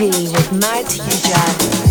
[0.00, 1.89] With Matt Hujat.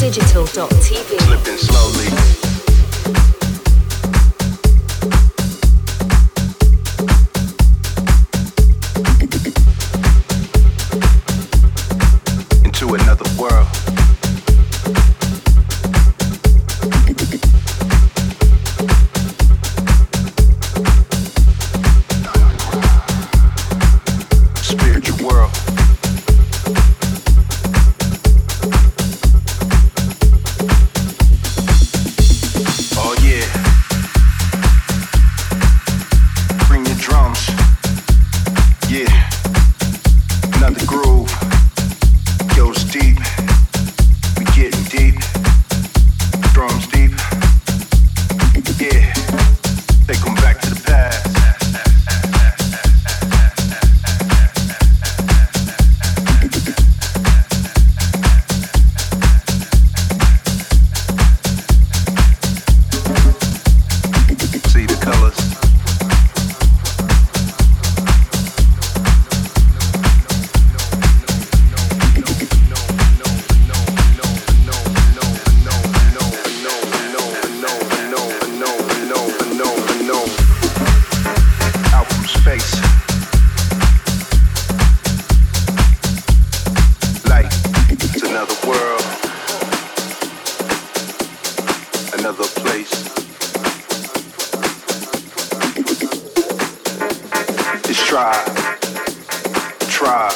[0.00, 1.20] digital.tv.
[1.20, 3.39] Slipping slowly.
[98.10, 98.32] Try,
[99.82, 100.28] try,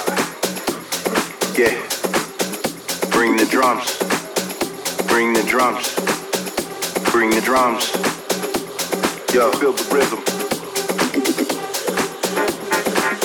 [1.58, 1.74] yeah.
[3.10, 3.98] Bring the drums,
[5.08, 5.92] bring the drums,
[7.10, 7.90] bring the drums.
[9.34, 10.22] Yo, feel the rhythm.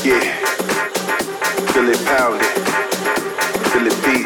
[0.03, 0.33] Yeah,
[1.71, 2.55] feel it pounding,
[3.69, 4.25] feel it beat,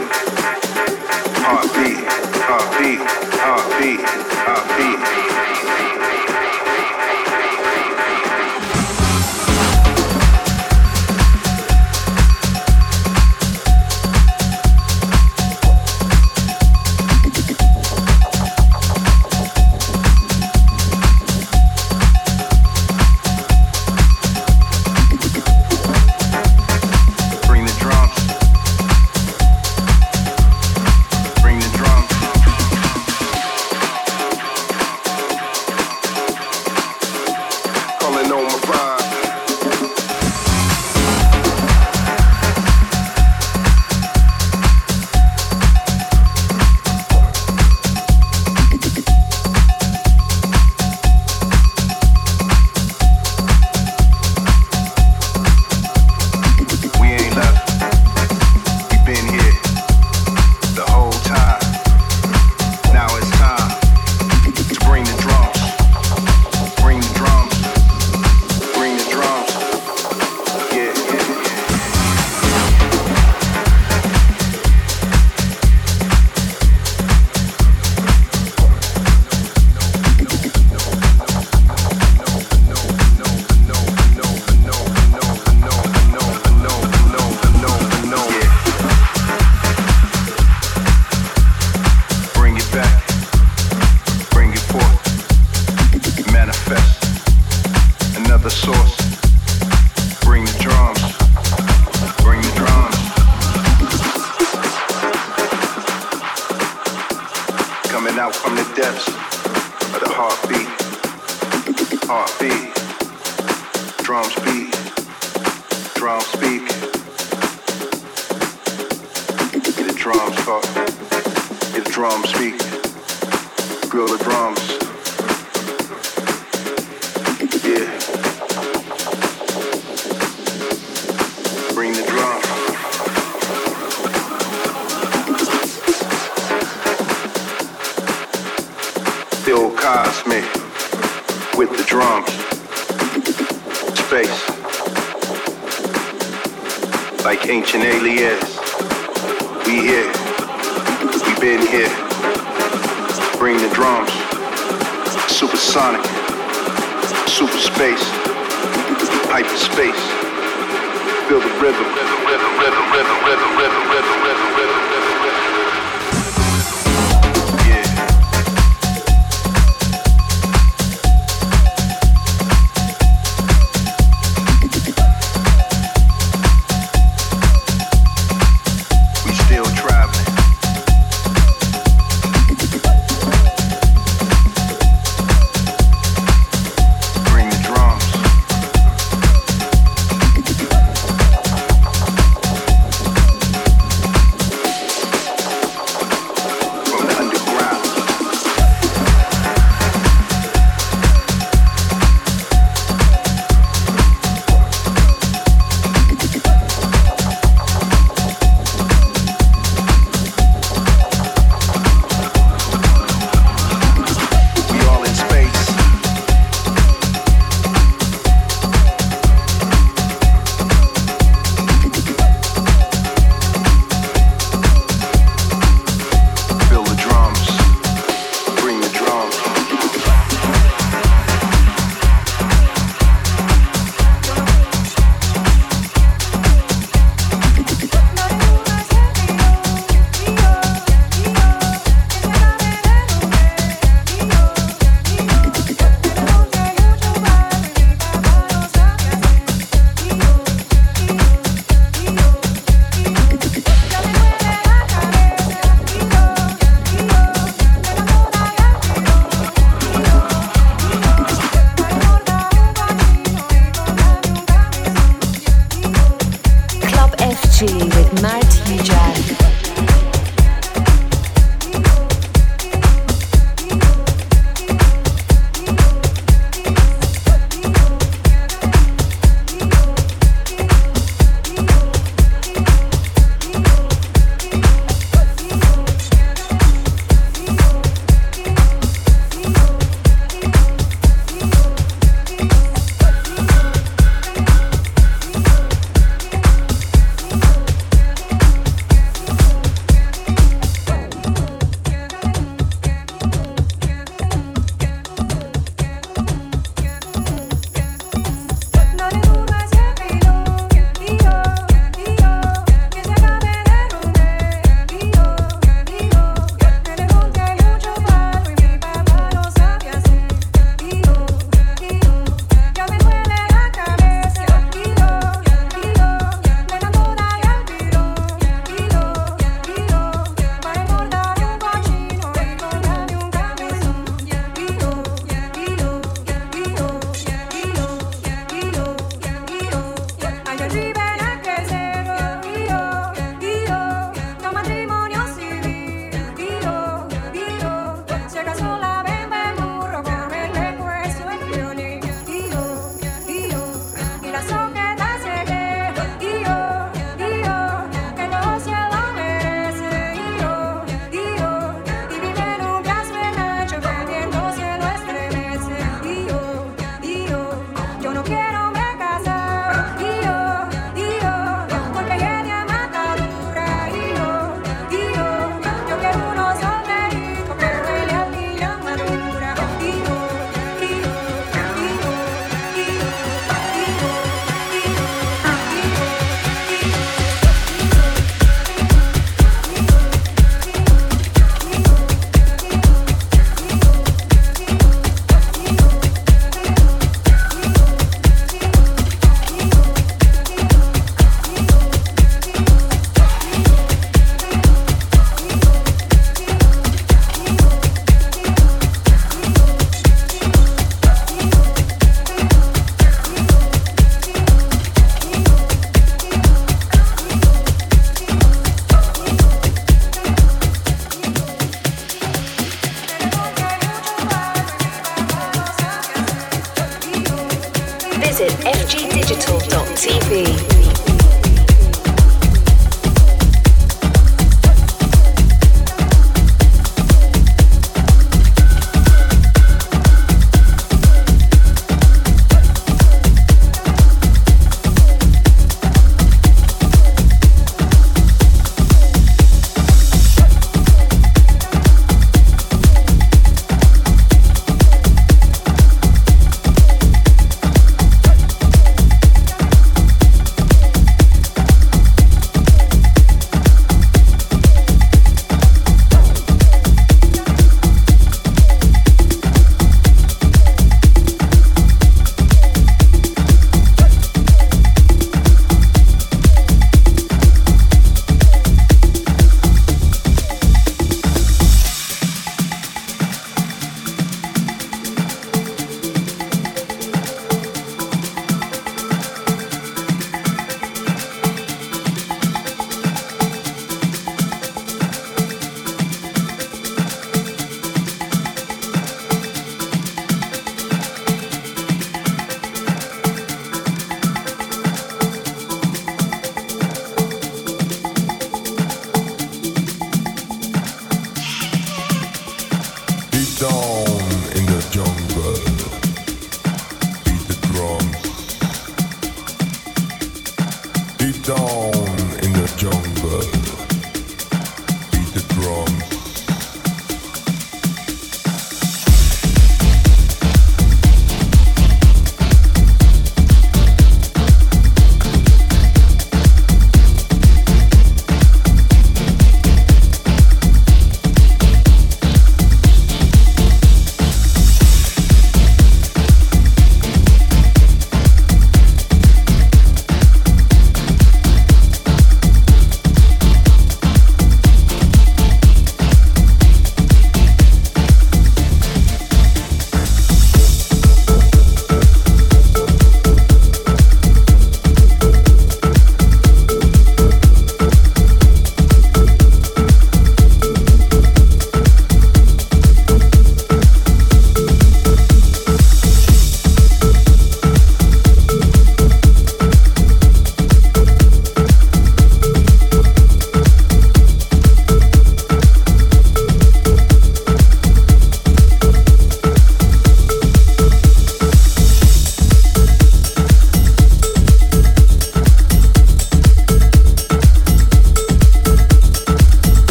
[1.44, 2.00] heartbeat,
[2.48, 3.00] heartbeat,
[3.42, 4.00] heartbeat,
[4.46, 5.43] heartbeat.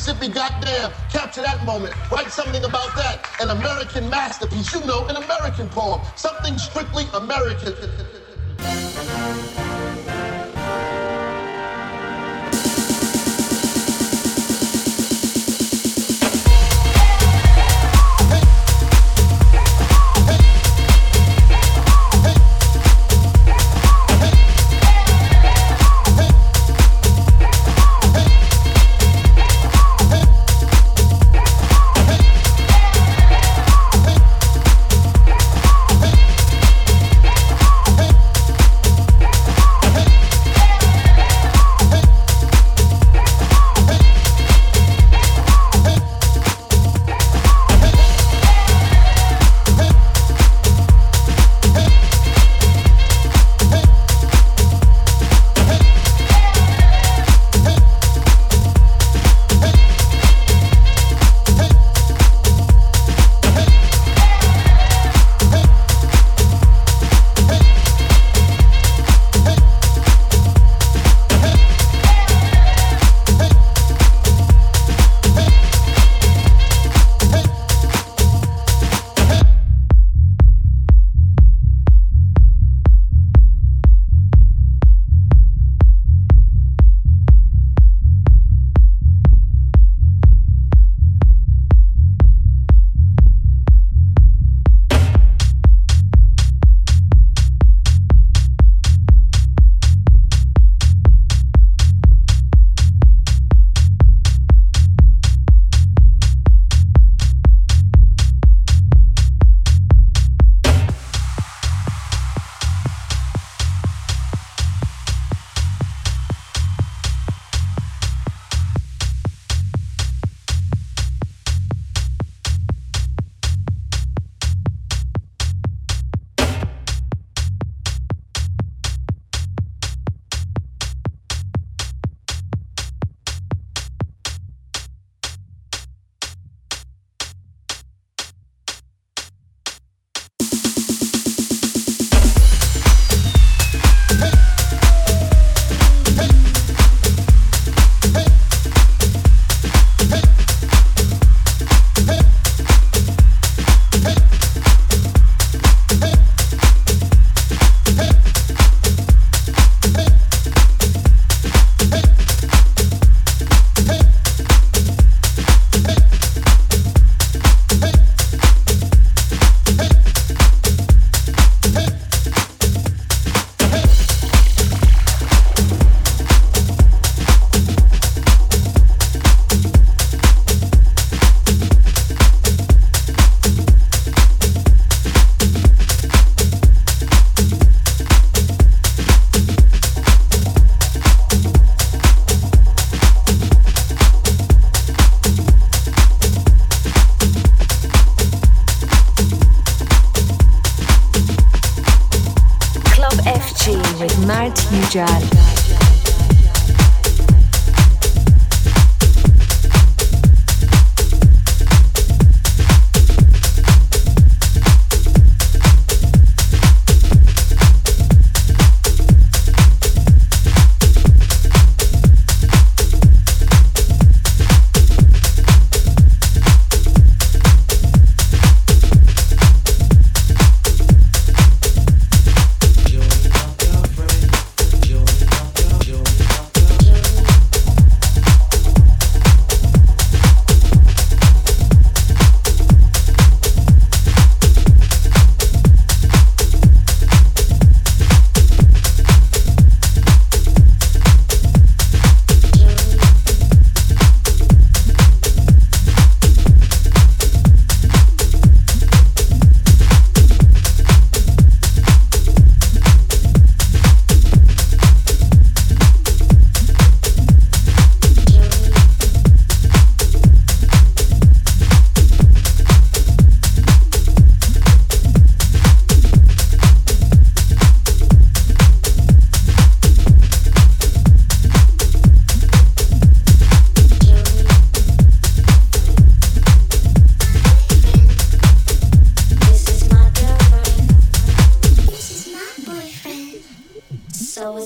[0.00, 1.92] Mississippi, goddamn, capture that moment.
[2.10, 3.28] Write something about that.
[3.38, 6.00] An American masterpiece, you know, an American poem.
[6.16, 7.74] Something strictly American.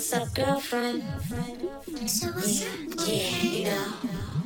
[0.04, 1.02] what's up, girlfriend?
[2.06, 3.08] So what's up?
[3.08, 4.43] Yeah, you know.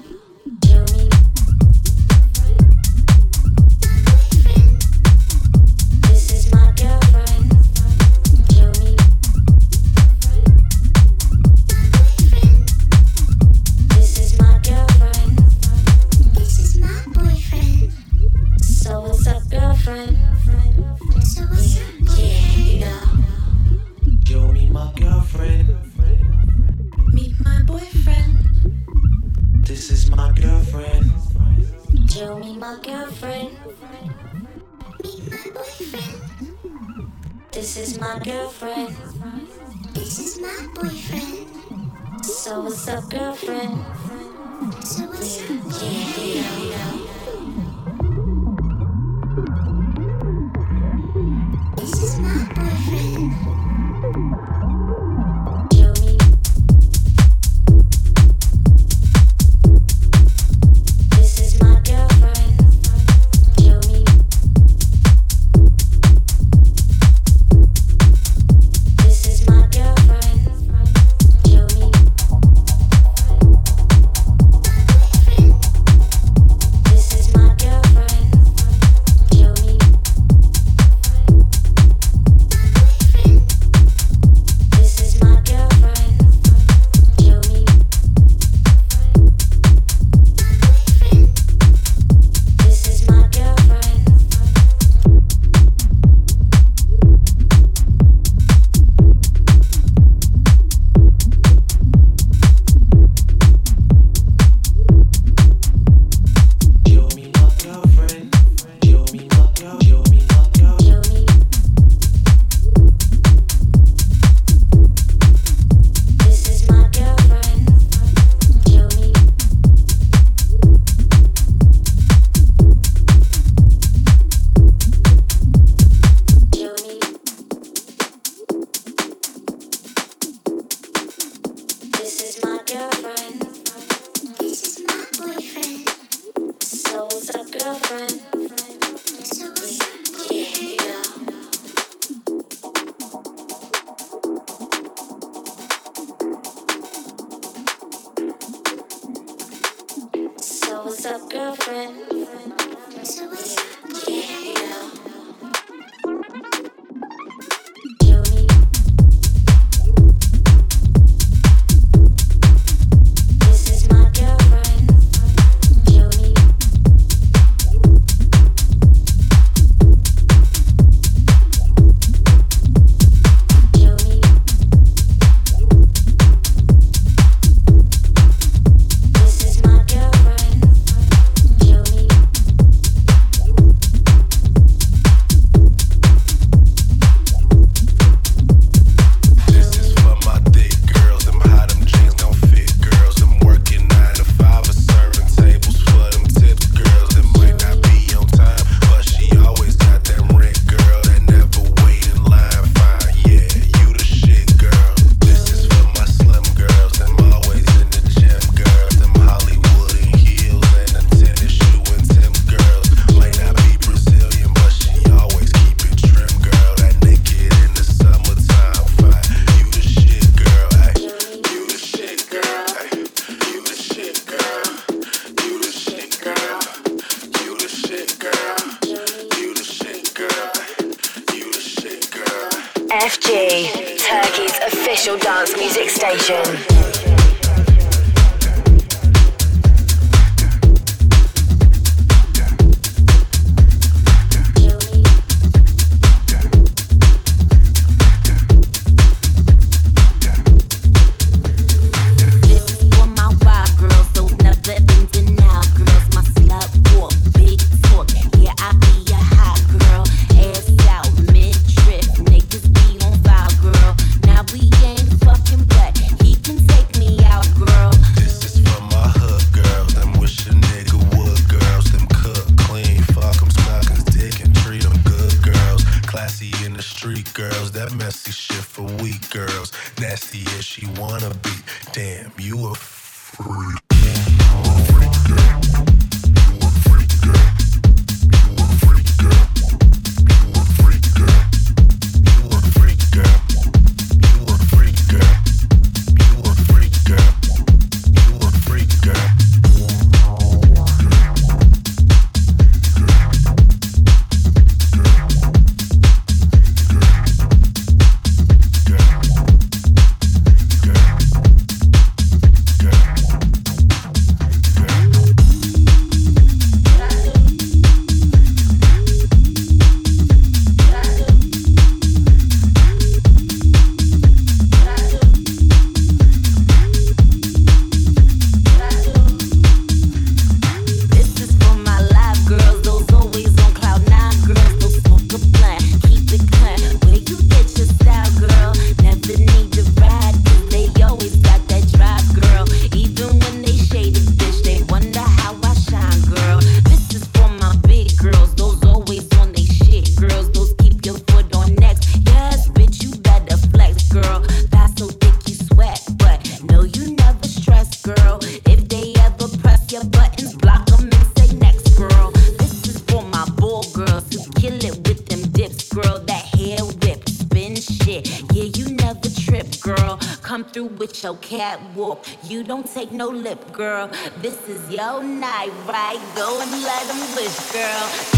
[372.99, 374.11] Take no lip, girl.
[374.39, 376.21] This is your night, right?
[376.35, 378.38] Go and let them wish, girl.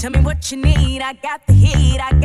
[0.00, 1.02] Tell me what you need.
[1.02, 2.00] I got the heat.
[2.00, 2.18] I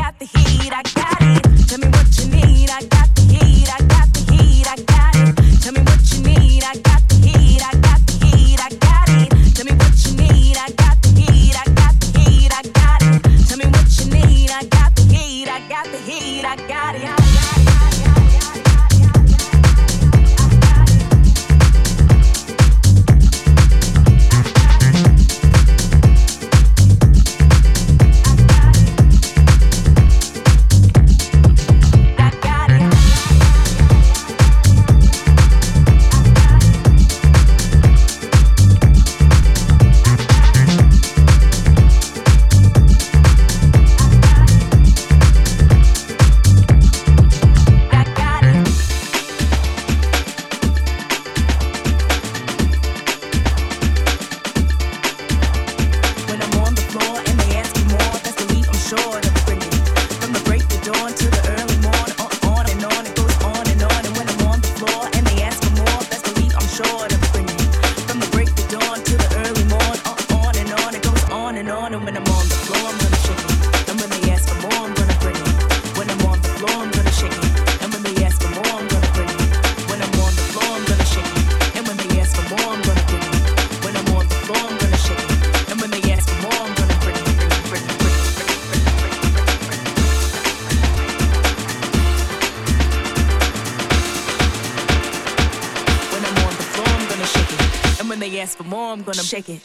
[98.96, 99.62] I'm gonna shake it.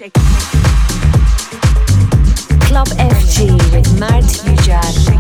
[2.65, 5.20] Club FG with Mert Ujad.